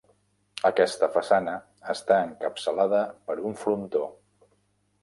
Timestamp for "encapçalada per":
2.29-3.39